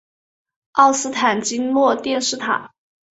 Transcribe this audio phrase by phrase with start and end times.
[0.71, 2.73] 奥斯坦金诺电视塔。